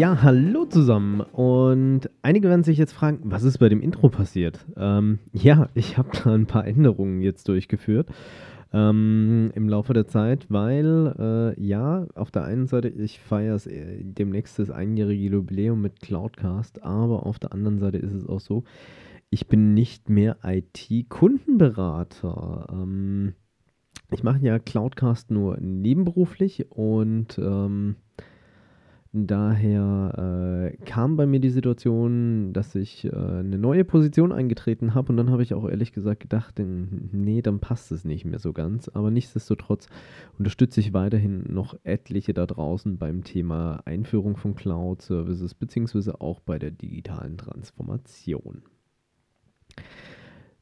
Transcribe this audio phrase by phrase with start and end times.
[0.00, 1.20] Ja, hallo zusammen.
[1.20, 4.64] Und einige werden sich jetzt fragen, was ist bei dem Intro passiert?
[4.78, 8.08] Ähm, ja, ich habe da ein paar Änderungen jetzt durchgeführt
[8.72, 14.02] ähm, im Laufe der Zeit, weil äh, ja, auf der einen Seite, ich feiere äh,
[14.02, 18.64] demnächst das einjährige Jubiläum mit Cloudcast, aber auf der anderen Seite ist es auch so,
[19.28, 22.68] ich bin nicht mehr IT-Kundenberater.
[22.72, 23.34] Ähm,
[24.10, 27.96] ich mache ja Cloudcast nur nebenberuflich und ähm,
[29.12, 35.10] Daher äh, kam bei mir die Situation, dass ich äh, eine neue Position eingetreten habe
[35.10, 38.52] und dann habe ich auch ehrlich gesagt gedacht, nee, dann passt es nicht mehr so
[38.52, 38.88] ganz.
[38.88, 39.88] Aber nichtsdestotrotz
[40.38, 46.60] unterstütze ich weiterhin noch etliche da draußen beim Thema Einführung von Cloud-Services beziehungsweise auch bei
[46.60, 48.62] der digitalen Transformation.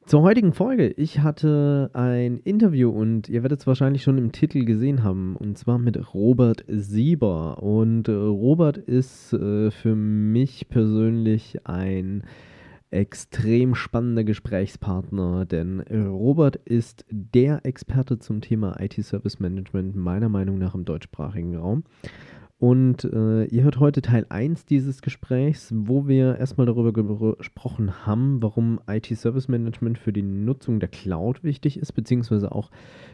[0.08, 0.88] Zur heutigen Folge.
[0.96, 5.58] Ich hatte ein Interview und ihr werdet es wahrscheinlich schon im Titel gesehen haben, und
[5.58, 7.62] zwar mit Robert Sieber.
[7.62, 12.22] Und äh, Robert ist äh, für mich persönlich ein
[12.90, 20.74] extrem spannender Gesprächspartner, denn Robert ist der Experte zum Thema IT-Service Management meiner Meinung nach
[20.74, 21.84] im deutschsprachigen Raum.
[22.58, 26.92] Und äh, ihr hört heute Teil 1 dieses Gesprächs, wo wir erstmal darüber
[27.36, 32.72] gesprochen haben, warum IT-Service Management für die Nutzung der Cloud wichtig ist, beziehungsweise auch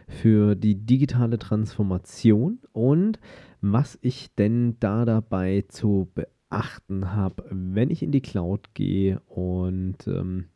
[0.09, 3.19] für die digitale Transformation und
[3.61, 10.07] was ich denn da dabei zu beachten habe, wenn ich in die Cloud gehe und
[10.07, 10.47] ähm,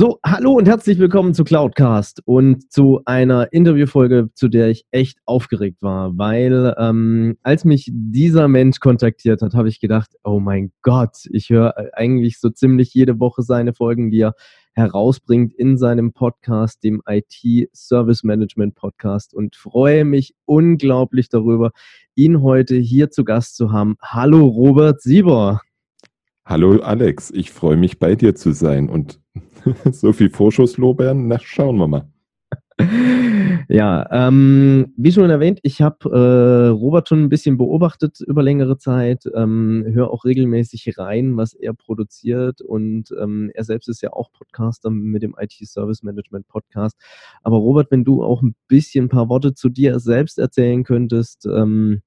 [0.00, 5.18] So, hallo und herzlich willkommen zu Cloudcast und zu einer Interviewfolge, zu der ich echt
[5.24, 10.70] aufgeregt war, weil ähm, als mich dieser Mensch kontaktiert hat, habe ich gedacht, oh mein
[10.82, 14.34] Gott, ich höre eigentlich so ziemlich jede Woche seine Folgen, die er
[14.72, 21.72] herausbringt in seinem Podcast, dem IT Service Management Podcast und freue mich unglaublich darüber,
[22.14, 23.96] ihn heute hier zu Gast zu haben.
[24.00, 25.60] Hallo Robert Sieber.
[26.48, 28.88] Hallo Alex, ich freue mich bei dir zu sein.
[28.88, 29.20] Und
[29.92, 32.10] so viel Vorschusslorbeeren, na schauen wir mal.
[33.68, 38.78] Ja, ähm, wie schon erwähnt, ich habe äh, Robert schon ein bisschen beobachtet über längere
[38.78, 42.62] Zeit, ähm, höre auch regelmäßig rein, was er produziert.
[42.62, 46.96] Und ähm, er selbst ist ja auch Podcaster mit dem IT Service Management Podcast.
[47.42, 51.44] Aber Robert, wenn du auch ein bisschen ein paar Worte zu dir selbst erzählen könntest,
[51.44, 52.00] ähm,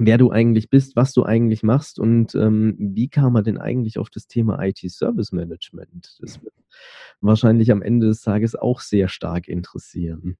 [0.00, 3.98] wer du eigentlich bist, was du eigentlich machst und ähm, wie kam man denn eigentlich
[3.98, 6.16] auf das Thema IT-Service Management?
[6.20, 6.54] Das wird
[7.20, 10.38] wahrscheinlich am Ende des Tages auch sehr stark interessieren.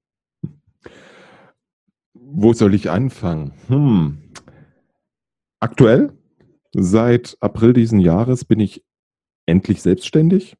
[2.13, 3.53] Wo soll ich anfangen?
[3.67, 4.17] Hm.
[5.59, 6.11] Aktuell,
[6.73, 8.83] seit April diesen Jahres, bin ich
[9.45, 10.57] endlich selbstständig.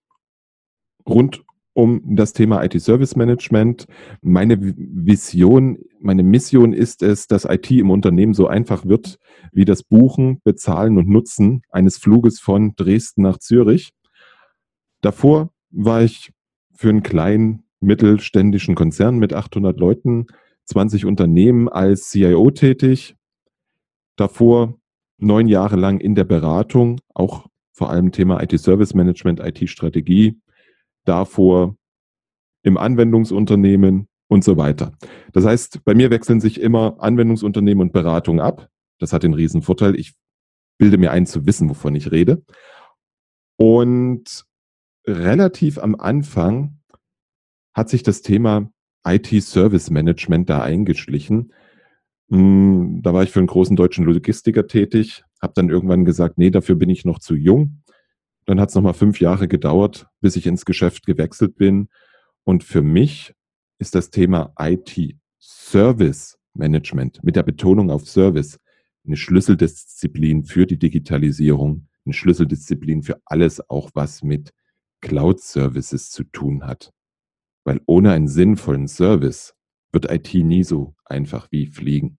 [1.08, 1.44] Rund
[1.74, 3.86] um das Thema IT-Service Management.
[4.22, 9.18] Meine Vision, meine Mission ist es, dass IT im Unternehmen so einfach wird
[9.52, 13.92] wie das Buchen, Bezahlen und Nutzen eines Fluges von Dresden nach Zürich.
[15.02, 16.32] Davor war ich
[16.76, 20.28] für einen kleinen mittelständischen Konzern mit 800 Leuten,
[20.66, 23.16] 20 Unternehmen als CIO tätig.
[24.16, 24.78] Davor
[25.18, 30.40] neun Jahre lang in der Beratung, auch vor allem Thema IT-Service Management, IT-Strategie
[31.06, 31.75] davor
[32.63, 34.94] im Anwendungsunternehmen und so weiter.
[35.33, 38.69] Das heißt, bei mir wechseln sich immer Anwendungsunternehmen und Beratung ab.
[39.00, 39.95] Das hat den riesen Vorteil.
[39.95, 40.13] Ich
[40.77, 42.44] bilde mir ein, zu wissen, wovon ich rede.
[43.57, 44.45] Und
[45.06, 46.80] relativ am Anfang
[47.74, 48.71] hat sich das Thema
[49.06, 51.53] IT-Service Management da eingeschlichen.
[52.30, 56.51] Hm, da war ich für einen großen deutschen Logistiker tätig, habe dann irgendwann gesagt, nee,
[56.51, 57.81] dafür bin ich noch zu jung.
[58.51, 61.88] Dann hat es nochmal fünf Jahre gedauert, bis ich ins Geschäft gewechselt bin.
[62.44, 63.33] Und für mich
[63.80, 68.59] ist das Thema IT-Service Management mit der Betonung auf Service
[69.06, 74.51] eine Schlüsseldisziplin für die Digitalisierung, eine Schlüsseldisziplin für alles, auch was mit
[75.00, 76.92] Cloud-Services zu tun hat.
[77.63, 79.53] Weil ohne einen sinnvollen Service
[79.94, 82.18] wird IT nie so einfach wie Fliegen.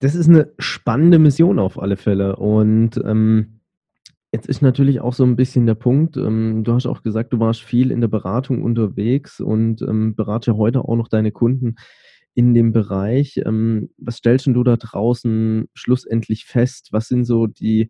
[0.00, 2.36] Das ist eine spannende Mission auf alle Fälle.
[2.36, 3.60] Und ähm,
[4.32, 7.40] jetzt ist natürlich auch so ein bisschen der Punkt, ähm, du hast auch gesagt, du
[7.40, 11.76] warst viel in der Beratung unterwegs und ähm, berate heute auch noch deine Kunden
[12.34, 13.40] in dem Bereich.
[13.44, 16.88] Ähm, was stellst du da draußen schlussendlich fest?
[16.92, 17.88] Was sind so die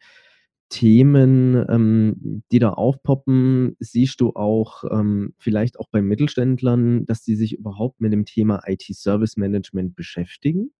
[0.70, 3.76] Themen, ähm, die da aufpoppen?
[3.80, 8.62] Siehst du auch ähm, vielleicht auch bei Mittelständlern, dass die sich überhaupt mit dem Thema
[8.66, 10.70] IT-Service Management beschäftigen?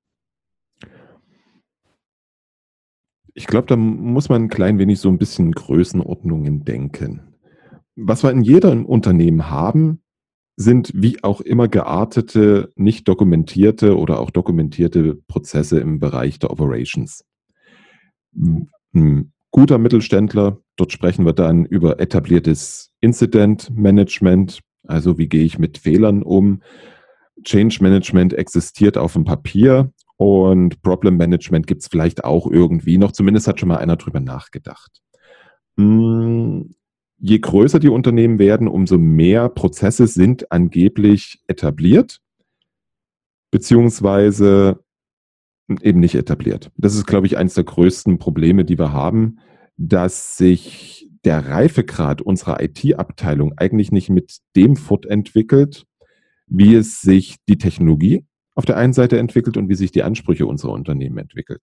[3.38, 7.20] Ich glaube, da muss man ein klein wenig so ein bisschen Größenordnungen denken.
[7.94, 10.02] Was wir in jedem Unternehmen haben,
[10.56, 17.24] sind wie auch immer geartete, nicht dokumentierte oder auch dokumentierte Prozesse im Bereich der Operations.
[18.92, 25.60] Ein guter Mittelständler, dort sprechen wir dann über etabliertes Incident Management, also wie gehe ich
[25.60, 26.60] mit Fehlern um.
[27.44, 33.12] Change Management existiert auf dem Papier und Problem Management gibt es vielleicht auch irgendwie noch.
[33.12, 35.00] Zumindest hat schon mal einer drüber nachgedacht.
[35.76, 36.74] Hm,
[37.18, 42.20] je größer die Unternehmen werden, umso mehr Prozesse sind angeblich etabliert,
[43.52, 44.80] beziehungsweise
[45.82, 46.72] eben nicht etabliert.
[46.76, 49.38] Das ist, glaube ich, eines der größten Probleme, die wir haben,
[49.76, 55.84] dass sich der Reifegrad unserer IT-Abteilung eigentlich nicht mit dem fortentwickelt,
[56.48, 58.24] wie es sich die Technologie
[58.58, 61.62] auf der einen Seite entwickelt und wie sich die Ansprüche unserer Unternehmen entwickelt.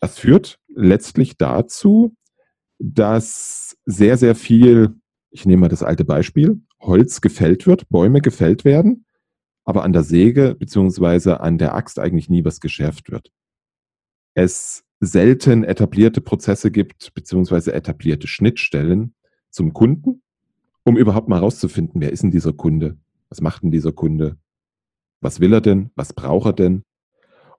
[0.00, 2.16] Das führt letztlich dazu,
[2.78, 4.94] dass sehr, sehr viel,
[5.30, 9.04] ich nehme mal das alte Beispiel, Holz gefällt wird, Bäume gefällt werden,
[9.64, 13.30] aber an der Säge beziehungsweise an der Axt eigentlich nie was geschärft wird.
[14.32, 19.14] Es selten etablierte Prozesse gibt, beziehungsweise etablierte Schnittstellen
[19.50, 20.22] zum Kunden,
[20.84, 22.96] um überhaupt mal rauszufinden, wer ist denn dieser Kunde?
[23.28, 24.38] Was macht denn dieser Kunde?
[25.22, 25.90] Was will er denn?
[25.94, 26.82] Was braucht er denn?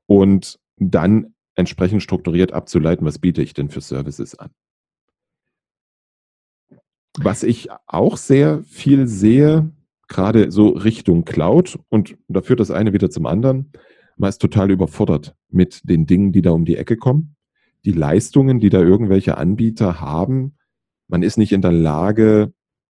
[0.05, 4.51] Und dann entsprechend strukturiert abzuleiten, was biete ich denn für Services an?
[7.17, 9.71] Was ich auch sehr viel sehe,
[10.07, 13.71] gerade so Richtung Cloud, und da führt das eine wieder zum anderen,
[14.17, 17.35] man ist total überfordert mit den Dingen, die da um die Ecke kommen.
[17.85, 20.57] Die Leistungen, die da irgendwelche Anbieter haben,
[21.07, 22.53] man ist nicht in der Lage,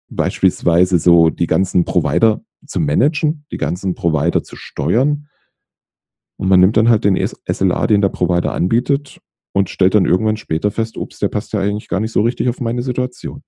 [0.10, 5.30] beispielsweise so die ganzen Provider zu managen, die ganzen Provider zu steuern.
[6.38, 9.20] Und man nimmt dann halt den SLA, den der Provider anbietet
[9.54, 12.50] und stellt dann irgendwann später fest, ups, der passt ja eigentlich gar nicht so richtig
[12.50, 13.44] auf meine Situation.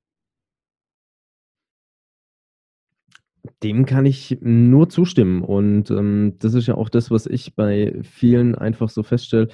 [3.63, 5.41] Dem kann ich nur zustimmen.
[5.43, 9.49] Und ähm, das ist ja auch das, was ich bei vielen einfach so feststelle.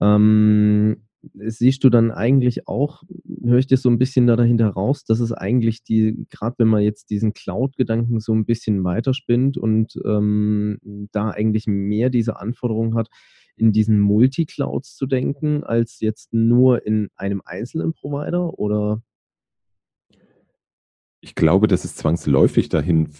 [0.00, 1.02] Ähm,
[1.34, 3.02] siehst du dann eigentlich auch,
[3.44, 6.68] höre ich dir so ein bisschen da dahinter raus, dass es eigentlich die, gerade wenn
[6.68, 10.78] man jetzt diesen Cloud-Gedanken so ein bisschen weiterspinnt und ähm,
[11.12, 13.08] da eigentlich mehr diese Anforderung hat,
[13.56, 19.02] in diesen Multi-Clouds zu denken, als jetzt nur in einem einzelnen Provider oder
[21.24, 23.10] ich glaube, dass es zwangsläufig dahin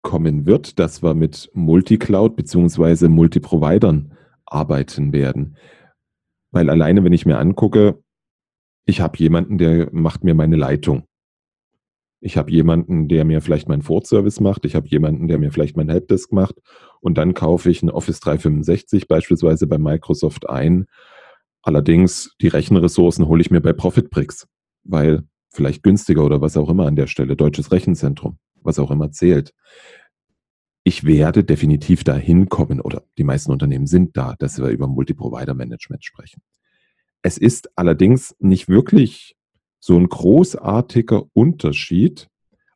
[0.00, 4.12] kommen wird, dass wir mit Multicloud beziehungsweise Multiprovidern
[4.46, 5.56] arbeiten werden.
[6.54, 8.00] Weil alleine, wenn ich mir angucke,
[8.86, 11.02] ich habe jemanden, der macht mir meine Leitung.
[12.20, 14.64] Ich habe jemanden, der mir vielleicht meinen Fortservice macht.
[14.64, 16.54] Ich habe jemanden, der mir vielleicht mein Helpdesk macht.
[17.00, 20.86] Und dann kaufe ich ein Office 365 beispielsweise bei Microsoft ein.
[21.60, 24.46] Allerdings die Rechenressourcen hole ich mir bei Profitbricks,
[24.84, 29.10] weil vielleicht günstiger oder was auch immer an der Stelle, deutsches Rechenzentrum, was auch immer
[29.10, 29.52] zählt.
[30.86, 36.04] Ich werde definitiv dahin kommen oder die meisten Unternehmen sind da, dass wir über Multi-Provider-Management
[36.04, 36.42] sprechen.
[37.22, 39.34] Es ist allerdings nicht wirklich
[39.80, 42.28] so ein großartiger Unterschied,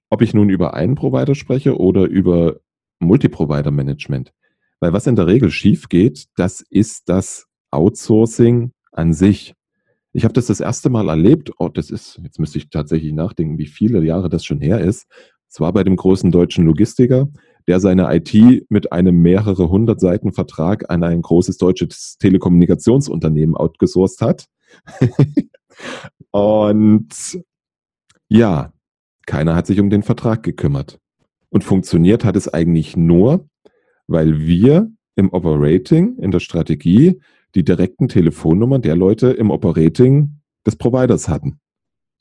[0.09, 2.61] ob ich nun über einen Provider spreche oder über
[3.01, 4.33] Multi-Provider-Management.
[4.81, 9.55] Weil was in der Regel schief geht, das ist das Outsourcing an sich.
[10.15, 11.51] Ich habe das das erste Mal erlebt.
[11.59, 15.07] Oh, das ist, jetzt müsste ich tatsächlich nachdenken, wie viele Jahre das schon her ist.
[15.51, 17.29] Es war bei dem großen deutschen Logistiker.
[17.69, 24.23] Der seine IT mit einem mehrere hundert Seiten Vertrag an ein großes deutsches Telekommunikationsunternehmen outgesourced
[24.23, 24.47] hat.
[26.31, 27.39] Und
[28.29, 28.73] ja,
[29.27, 30.99] keiner hat sich um den Vertrag gekümmert.
[31.51, 33.49] Und funktioniert hat es eigentlich nur,
[34.07, 37.21] weil wir im Operating, in der Strategie,
[37.55, 41.61] die direkten Telefonnummern der Leute im Operating des Providers hatten.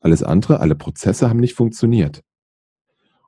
[0.01, 2.22] Alles andere, alle Prozesse haben nicht funktioniert.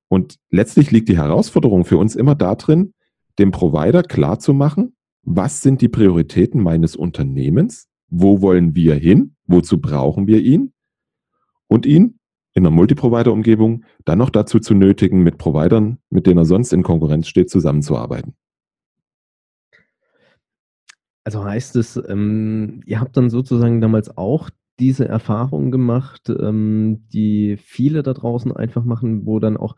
[0.09, 2.93] Und letztlich liegt die Herausforderung für uns immer darin,
[3.37, 10.27] dem Provider klarzumachen, was sind die Prioritäten meines Unternehmens, wo wollen wir hin, wozu brauchen
[10.27, 10.73] wir ihn?
[11.67, 12.19] Und ihn
[12.55, 16.81] in einer Multiprovider-Umgebung dann noch dazu zu nötigen, mit Providern, mit denen er sonst in
[16.81, 18.35] Konkurrenz steht, zusammenzuarbeiten.
[21.23, 24.49] Also heißt es, ähm, ihr habt dann sozusagen damals auch
[24.79, 29.75] diese Erfahrung gemacht, ähm, die viele da draußen einfach machen, wo dann auch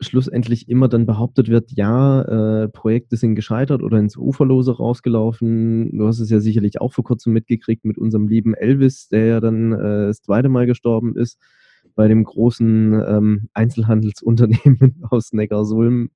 [0.00, 5.96] schlussendlich immer dann behauptet wird, ja, äh, Projekte sind gescheitert oder ins Uferlose rausgelaufen.
[5.96, 9.40] Du hast es ja sicherlich auch vor kurzem mitgekriegt mit unserem lieben Elvis, der ja
[9.40, 11.38] dann äh, das zweite Mal gestorben ist
[11.96, 16.10] bei dem großen ähm, Einzelhandelsunternehmen aus Neckarsulm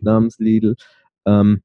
[0.00, 0.76] namens Lidl.
[1.26, 1.60] Ähm,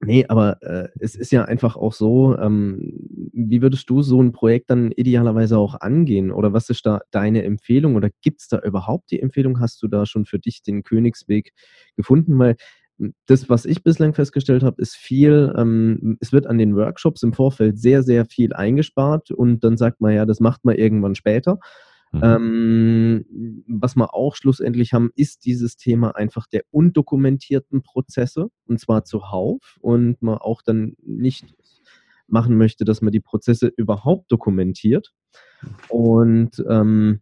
[0.00, 4.32] Nee, aber äh, es ist ja einfach auch so, ähm, wie würdest du so ein
[4.32, 6.30] Projekt dann idealerweise auch angehen?
[6.30, 7.96] Oder was ist da deine Empfehlung?
[7.96, 9.60] Oder gibt es da überhaupt die Empfehlung?
[9.60, 11.52] Hast du da schon für dich den Königsweg
[11.96, 12.38] gefunden?
[12.38, 12.56] Weil
[12.98, 17.22] hm, das, was ich bislang festgestellt habe, ist viel, ähm, es wird an den Workshops
[17.22, 21.14] im Vorfeld sehr, sehr viel eingespart und dann sagt man ja, das macht man irgendwann
[21.14, 21.58] später.
[22.14, 22.20] Mhm.
[22.22, 29.04] Ähm, was wir auch schlussendlich haben, ist dieses Thema einfach der undokumentierten Prozesse und zwar
[29.04, 31.54] zuhauf und man auch dann nicht
[32.28, 35.12] machen möchte, dass man die Prozesse überhaupt dokumentiert.
[35.88, 37.20] Und ähm,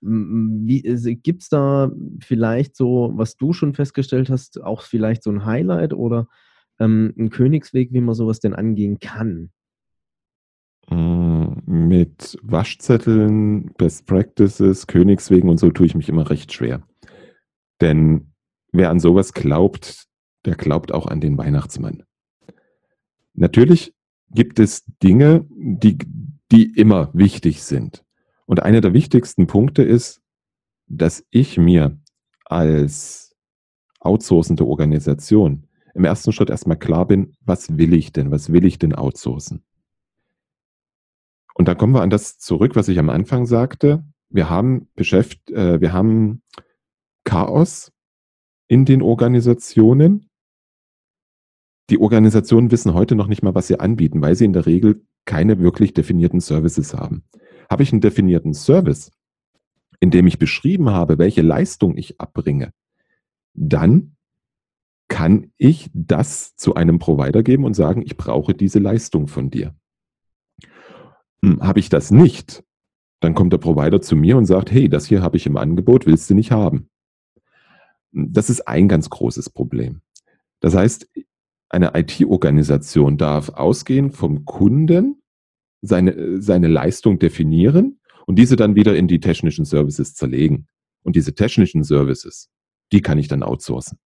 [0.00, 5.92] gibt es da vielleicht so, was du schon festgestellt hast, auch vielleicht so ein Highlight
[5.92, 6.28] oder
[6.78, 9.50] ähm, ein Königsweg, wie man sowas denn angehen kann?
[10.90, 16.82] Mm, mit Waschzetteln, Best Practices, Königswegen und so tue ich mich immer recht schwer.
[17.80, 18.32] Denn
[18.72, 20.06] wer an sowas glaubt,
[20.44, 22.04] der glaubt auch an den Weihnachtsmann.
[23.34, 23.94] Natürlich
[24.30, 25.98] gibt es Dinge, die,
[26.50, 28.04] die immer wichtig sind.
[28.46, 30.22] Und einer der wichtigsten Punkte ist,
[30.86, 31.98] dass ich mir
[32.46, 33.36] als
[34.00, 38.78] outsourcende Organisation im ersten Schritt erstmal klar bin, was will ich denn, was will ich
[38.78, 39.64] denn outsourcen?
[41.58, 44.04] Und da kommen wir an das zurück, was ich am Anfang sagte.
[44.30, 46.40] Wir haben beschäft, äh, wir haben
[47.24, 47.92] Chaos
[48.68, 50.30] in den Organisationen.
[51.90, 55.04] Die Organisationen wissen heute noch nicht mal, was sie anbieten, weil sie in der Regel
[55.24, 57.24] keine wirklich definierten Services haben.
[57.68, 59.10] Habe ich einen definierten Service,
[59.98, 62.72] in dem ich beschrieben habe, welche Leistung ich abbringe,
[63.54, 64.14] dann
[65.08, 69.74] kann ich das zu einem Provider geben und sagen, ich brauche diese Leistung von dir.
[71.42, 72.64] Hm, habe ich das nicht,
[73.20, 76.06] dann kommt der Provider zu mir und sagt, hey, das hier habe ich im Angebot,
[76.06, 76.88] willst du nicht haben?
[78.12, 80.00] Hm, das ist ein ganz großes Problem.
[80.60, 81.08] Das heißt,
[81.68, 85.22] eine IT-Organisation darf ausgehen vom Kunden,
[85.82, 90.66] seine, seine Leistung definieren und diese dann wieder in die technischen Services zerlegen.
[91.04, 92.50] Und diese technischen Services,
[92.92, 93.98] die kann ich dann outsourcen.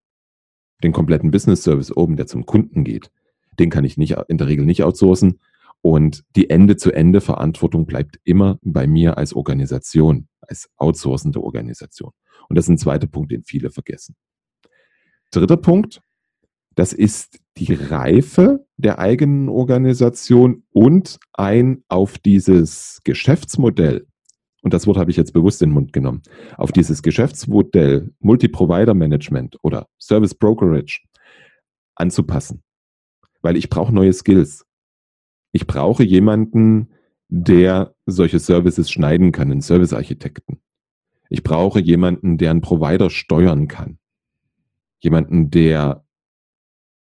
[0.83, 3.11] Den kompletten Business Service oben, der zum Kunden geht,
[3.59, 5.41] den kann ich nicht, in der Regel nicht outsourcen,
[5.83, 12.13] und die Ende-zu-Ende-Verantwortung bleibt immer bei mir als Organisation, als outsourcende Organisation.
[12.49, 14.17] Und das ist ein zweiter Punkt, den viele vergessen.
[15.33, 16.01] Dritter Punkt,
[16.75, 24.07] das ist die Reife der eigenen Organisation und ein auf dieses Geschäftsmodell,
[24.63, 26.23] und das Wort habe ich jetzt bewusst in den Mund genommen,
[26.57, 31.01] auf dieses Geschäftsmodell Multi-Provider-Management oder Service Brokerage
[31.97, 32.63] anzupassen.
[33.43, 34.65] Weil ich brauche neue Skills.
[35.53, 36.89] Ich brauche jemanden,
[37.29, 40.61] der solche Services schneiden kann, einen Servicearchitekten.
[41.31, 43.99] Ich brauche jemanden, der einen Provider steuern kann.
[45.01, 46.05] Jemanden, der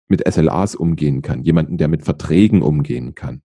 [0.09, 1.43] mit SLAs umgehen kann.
[1.43, 3.43] Jemanden, der mit Verträgen umgehen kann.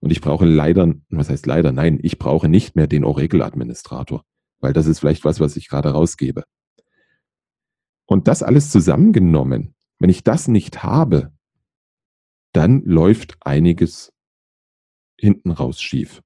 [0.00, 1.72] Und ich brauche leider, was heißt leider?
[1.72, 4.24] Nein, ich brauche nicht mehr den Oracle-Administrator,
[4.60, 6.44] weil das ist vielleicht was, was ich gerade rausgebe.
[8.06, 11.32] Und das alles zusammengenommen, wenn ich das nicht habe,
[12.52, 14.12] dann läuft einiges
[15.18, 16.22] hinten raus schief.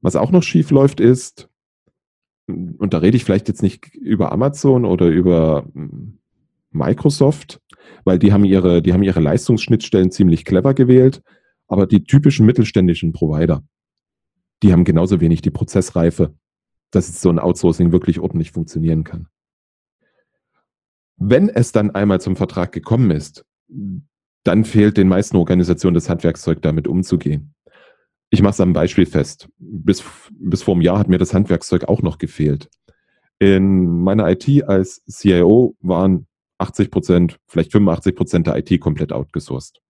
[0.00, 1.48] Was auch noch schief läuft ist,
[2.46, 6.18] und da rede ich vielleicht jetzt nicht über Amazon oder über hm,
[6.70, 7.60] Microsoft,
[8.04, 11.22] weil die haben ihre, die haben ihre Leistungsschnittstellen ziemlich clever gewählt,
[11.66, 13.64] aber die typischen mittelständischen Provider,
[14.62, 16.34] die haben genauso wenig die Prozessreife,
[16.90, 19.26] dass so ein Outsourcing wirklich ordentlich funktionieren kann.
[21.16, 23.44] Wenn es dann einmal zum Vertrag gekommen ist,
[24.46, 27.54] dann fehlt den meisten Organisationen das Handwerkszeug, damit umzugehen.
[28.30, 29.48] Ich mache es am Beispiel fest.
[29.58, 32.68] Bis, bis vor einem Jahr hat mir das Handwerkszeug auch noch gefehlt.
[33.38, 36.26] In meiner IT als CIO waren
[36.58, 39.80] 80 Prozent, vielleicht 85 Prozent der IT komplett outgesourced.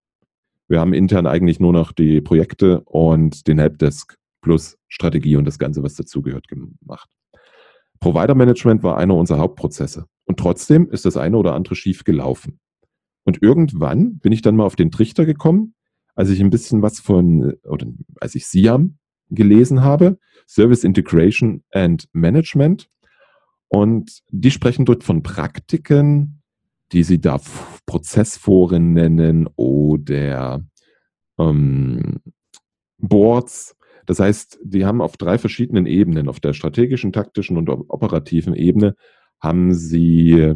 [0.68, 5.58] Wir haben intern eigentlich nur noch die Projekte und den Helpdesk plus Strategie und das
[5.58, 7.08] Ganze, was dazugehört, gemacht.
[8.00, 10.06] Provider Management war einer unserer Hauptprozesse.
[10.24, 12.58] Und trotzdem ist das eine oder andere schief gelaufen.
[13.26, 15.74] Und irgendwann bin ich dann mal auf den Trichter gekommen,
[16.14, 17.86] als ich ein bisschen was von, oder
[18.20, 18.98] als ich SIAM
[19.30, 22.88] gelesen habe, Service Integration and Management.
[23.68, 26.40] Und die sprechen dort von Praktiken,
[26.92, 27.40] die sie da
[27.84, 30.64] Prozessforen nennen oder
[31.36, 32.20] ähm,
[32.98, 33.76] Boards.
[34.06, 38.94] Das heißt, die haben auf drei verschiedenen Ebenen, auf der strategischen, taktischen und operativen Ebene,
[39.40, 40.54] haben sie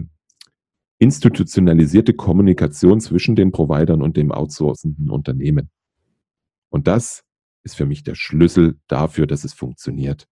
[1.01, 5.71] institutionalisierte Kommunikation zwischen den Providern und dem outsourcenden Unternehmen.
[6.69, 7.25] Und das
[7.65, 10.27] ist für mich der Schlüssel dafür, dass es funktioniert.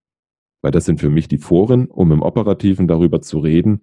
[0.61, 3.81] Weil das sind für mich die Foren, um im Operativen darüber zu reden,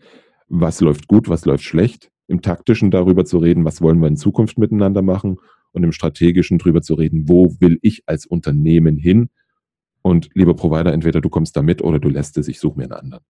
[0.48, 4.18] was läuft gut, was läuft schlecht, im Taktischen darüber zu reden, was wollen wir in
[4.18, 5.38] Zukunft miteinander machen
[5.72, 9.30] und im Strategischen darüber zu reden, wo will ich als Unternehmen hin.
[10.04, 12.84] Und lieber Provider, entweder du kommst da mit oder du lässt es, ich suche mir
[12.84, 13.24] einen anderen.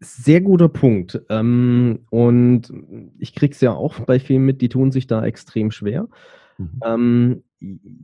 [0.00, 1.20] Sehr guter Punkt.
[1.28, 2.72] Ähm, und
[3.18, 6.08] ich kriege es ja auch bei vielen mit, die tun sich da extrem schwer.
[6.56, 6.80] Mhm.
[6.82, 7.42] Ähm,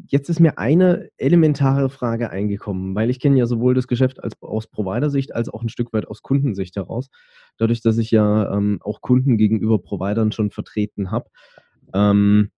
[0.07, 4.41] jetzt ist mir eine elementare Frage eingekommen, weil ich kenne ja sowohl das Geschäft als,
[4.43, 7.09] aus Provider-Sicht als auch ein Stück weit aus Kundensicht heraus.
[7.57, 11.31] Dadurch, dass ich ja ähm, auch Kunden gegenüber Providern schon vertreten habe.
[11.95, 12.51] Ähm,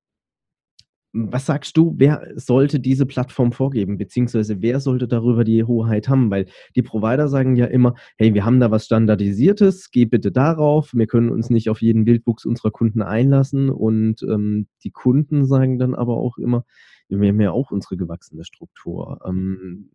[1.26, 6.30] was sagst du, wer sollte diese Plattform vorgeben, beziehungsweise wer sollte darüber die Hoheit haben?
[6.30, 6.46] Weil
[6.76, 11.06] die Provider sagen ja immer, hey, wir haben da was Standardisiertes, geh bitte darauf, wir
[11.06, 13.71] können uns nicht auf jeden Wildwuchs unserer Kunden einlassen.
[13.71, 16.64] Und ähm, die Kunden sagen dann aber auch immer,
[17.08, 19.19] wir haben ja auch unsere gewachsene Struktur.
[19.26, 19.90] Ähm,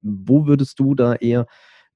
[0.00, 1.46] wo würdest du da eher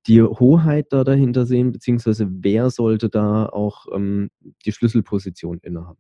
[0.07, 4.31] die Hoheit da dahinter sehen, beziehungsweise wer sollte da auch ähm,
[4.65, 5.99] die Schlüsselposition innehaben?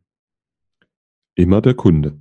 [1.34, 2.18] Immer der Kunde.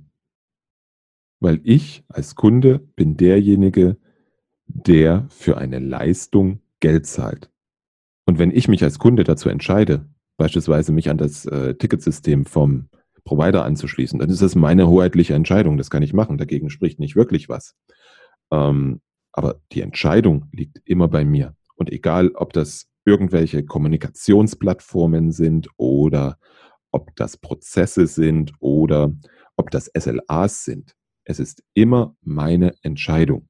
[1.40, 3.96] Weil ich als Kunde bin derjenige,
[4.66, 7.50] der für eine Leistung Geld zahlt.
[8.26, 12.88] Und wenn ich mich als Kunde dazu entscheide, beispielsweise mich an das äh, Ticketsystem vom
[13.24, 15.76] Provider anzuschließen, dann ist das meine hoheitliche Entscheidung.
[15.76, 16.38] Das kann ich machen.
[16.38, 17.74] Dagegen spricht nicht wirklich was.
[18.50, 19.00] Ähm,
[19.32, 21.54] aber die Entscheidung liegt immer bei mir.
[21.76, 26.38] Und egal, ob das irgendwelche Kommunikationsplattformen sind oder
[26.90, 29.12] ob das Prozesse sind oder
[29.56, 30.94] ob das SLAs sind.
[31.28, 33.48] Es ist immer meine Entscheidung.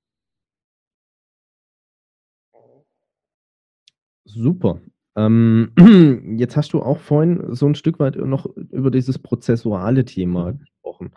[4.25, 4.81] Super.
[5.17, 5.71] Ähm,
[6.37, 10.59] jetzt hast du auch vorhin so ein Stück weit noch über dieses prozessuale Thema mhm.
[10.59, 11.15] gesprochen.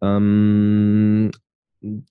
[0.00, 1.32] Ähm,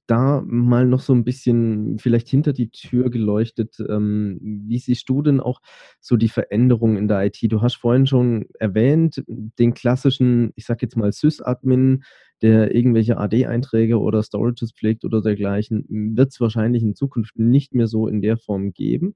[0.05, 3.77] da mal noch so ein bisschen vielleicht hinter die Tür geleuchtet.
[3.87, 5.61] Ähm, wie siehst du denn auch
[6.01, 7.39] so die Veränderungen in der IT?
[7.49, 12.03] Du hast vorhin schon erwähnt, den klassischen, ich sage jetzt mal Sys-Admin,
[12.41, 17.87] der irgendwelche AD-Einträge oder Storages pflegt oder dergleichen, wird es wahrscheinlich in Zukunft nicht mehr
[17.87, 19.15] so in der Form geben.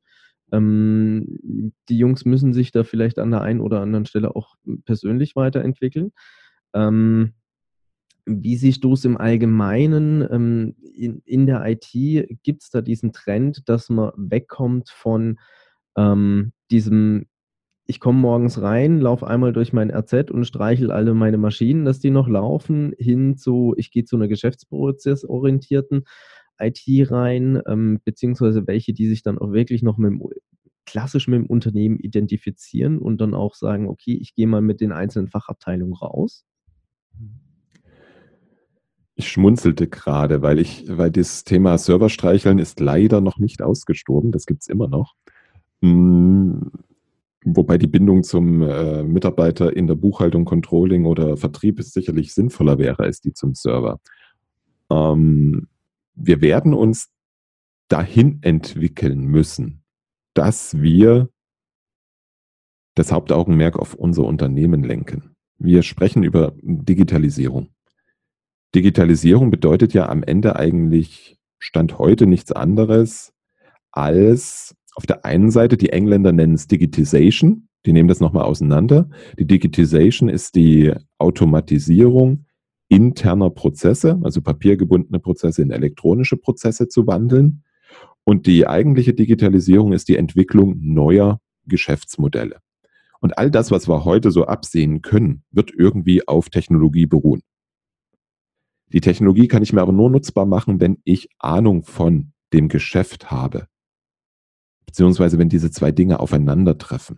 [0.51, 4.55] Ähm, die Jungs müssen sich da vielleicht an der einen oder anderen Stelle auch
[4.86, 6.12] persönlich weiterentwickeln.
[6.73, 7.34] Ähm,
[8.25, 11.91] wie siehst du es im Allgemeinen ähm, in, in der IT?
[12.43, 15.39] Gibt es da diesen Trend, dass man wegkommt von
[15.97, 17.25] ähm, diesem,
[17.91, 21.99] ich komme morgens rein, laufe einmal durch mein RZ und streichel alle meine Maschinen, dass
[21.99, 26.06] die noch laufen, hin zu, ich gehe zu einer geschäftsprozessorientierten
[26.58, 30.23] IT rein, ähm, beziehungsweise welche, die sich dann auch wirklich noch mit dem,
[30.86, 34.93] klassisch mit dem Unternehmen identifizieren und dann auch sagen, okay, ich gehe mal mit den
[34.93, 36.45] einzelnen Fachabteilungen raus?
[39.15, 44.32] Ich schmunzelte gerade, weil ich, weil das Thema Serverstreicheln ist leider noch nicht ausgestorben.
[44.32, 45.15] Das gibt es immer noch.
[45.82, 46.71] Hm,
[47.43, 52.77] wobei die Bindung zum äh, Mitarbeiter in der Buchhaltung, Controlling oder Vertrieb ist sicherlich sinnvoller
[52.77, 53.99] wäre als die zum Server.
[54.91, 55.67] Ähm,
[56.13, 57.10] wir werden uns
[57.88, 59.84] dahin entwickeln müssen,
[60.34, 61.30] dass wir
[62.95, 65.36] das Hauptaugenmerk auf unser Unternehmen lenken.
[65.58, 67.69] Wir sprechen über Digitalisierung.
[68.75, 73.34] Digitalisierung bedeutet ja am Ende eigentlich Stand heute nichts anderes
[73.91, 79.10] als auf der einen Seite, die Engländer nennen es Digitization, die nehmen das nochmal auseinander.
[79.39, 82.45] Die Digitization ist die Automatisierung
[82.89, 87.63] interner Prozesse, also papiergebundene Prozesse in elektronische Prozesse zu wandeln.
[88.23, 92.60] Und die eigentliche Digitalisierung ist die Entwicklung neuer Geschäftsmodelle.
[93.19, 97.41] Und all das, was wir heute so absehen können, wird irgendwie auf Technologie beruhen.
[98.91, 103.32] Die Technologie kann ich mir aber nur nutzbar machen, wenn ich Ahnung von dem Geschäft
[103.32, 103.67] habe.
[104.91, 107.17] Beziehungsweise wenn diese zwei Dinge aufeinandertreffen.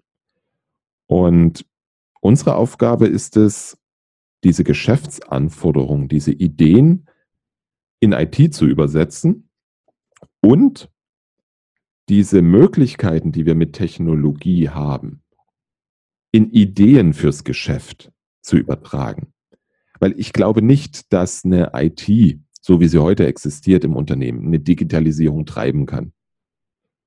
[1.08, 1.66] Und
[2.22, 3.80] unsere Aufgabe ist es,
[4.44, 7.08] diese Geschäftsanforderungen, diese Ideen
[8.00, 9.50] in IT zu übersetzen
[10.40, 10.92] und
[12.10, 15.24] diese Möglichkeiten, die wir mit Technologie haben,
[16.32, 18.12] in Ideen fürs Geschäft
[18.44, 19.34] zu übertragen.
[20.00, 24.60] Weil ich glaube nicht, dass eine IT, so wie sie heute existiert im Unternehmen, eine
[24.60, 26.14] Digitalisierung treiben kann.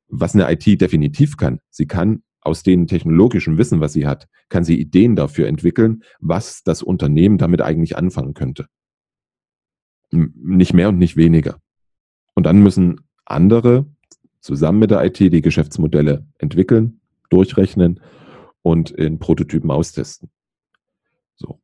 [0.08, 4.62] Was eine IT definitiv kann, sie kann aus dem technologischen Wissen, was sie hat, kann
[4.62, 8.66] sie Ideen dafür entwickeln, was das Unternehmen damit eigentlich anfangen könnte.
[10.12, 11.60] Nicht mehr und nicht weniger.
[12.34, 13.86] Und dann müssen andere
[14.40, 18.00] zusammen mit der IT die Geschäftsmodelle entwickeln, durchrechnen
[18.62, 20.30] und in Prototypen austesten.
[21.34, 21.60] So.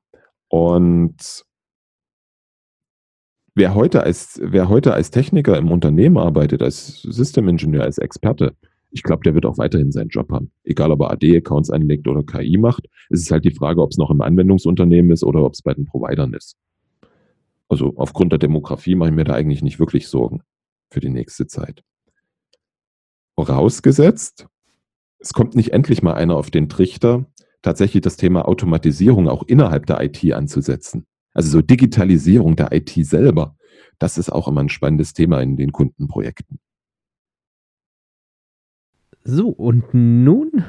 [0.49, 1.45] Und
[3.55, 8.55] wer heute als, wer heute als Techniker im Unternehmen arbeitet, als Systemingenieur, als Experte,
[8.93, 10.53] ich glaube, der wird auch weiterhin seinen Job haben.
[10.65, 12.89] Egal, ob er AD-Accounts anlegt oder KI macht.
[13.09, 15.73] Es ist halt die Frage, ob es noch im Anwendungsunternehmen ist oder ob es bei
[15.73, 16.57] den Providern ist.
[17.69, 20.43] Also aufgrund der Demografie mache ich mir da eigentlich nicht wirklich Sorgen
[20.91, 21.83] für die nächste Zeit.
[23.35, 24.47] Vorausgesetzt,
[25.19, 27.25] es kommt nicht endlich mal einer auf den Trichter,
[27.63, 31.07] tatsächlich das Thema Automatisierung auch innerhalb der IT anzusetzen.
[31.35, 33.57] Also so Digitalisierung der IT selber,
[33.99, 36.59] das ist auch immer ein spannendes Thema in den Kundenprojekten.
[39.25, 40.65] So, und nun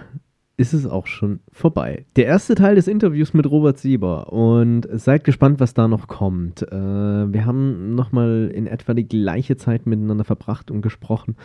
[0.58, 2.06] ist es auch schon vorbei.
[2.15, 6.62] Der erste Teil des Interviews mit Robert Sieber und seid gespannt, was da noch kommt.
[6.62, 6.71] Äh,
[7.34, 11.36] wir haben nochmal in etwa die gleiche Zeit miteinander verbracht und gesprochen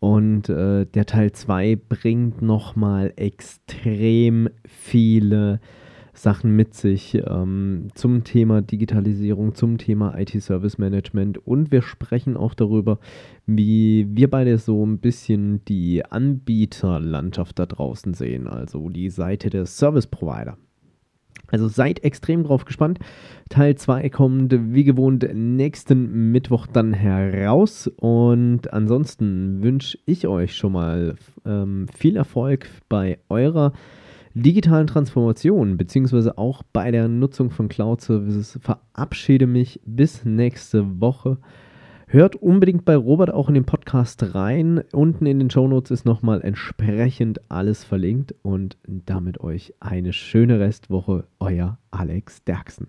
[0.00, 5.60] und äh, der Teil 2 bringt nochmal extrem viele
[6.18, 12.54] Sachen mit sich ähm, zum Thema Digitalisierung, zum Thema IT-Service Management und wir sprechen auch
[12.54, 12.98] darüber,
[13.46, 19.66] wie wir beide so ein bisschen die Anbieterlandschaft da draußen sehen, also die Seite der
[19.66, 20.58] Service Provider.
[21.50, 22.98] Also seid extrem drauf gespannt.
[23.48, 27.90] Teil 2 kommt wie gewohnt nächsten Mittwoch dann heraus.
[27.96, 31.14] Und ansonsten wünsche ich euch schon mal
[31.46, 33.72] ähm, viel Erfolg bei eurer
[34.42, 38.58] digitalen Transformation, beziehungsweise auch bei der Nutzung von Cloud Services.
[38.62, 41.38] Verabschiede mich bis nächste Woche.
[42.06, 44.82] Hört unbedingt bei Robert auch in den Podcast rein.
[44.92, 48.34] Unten in den Show Notes ist nochmal entsprechend alles verlinkt.
[48.42, 51.24] Und damit euch eine schöne Restwoche.
[51.38, 52.88] Euer Alex Derksen.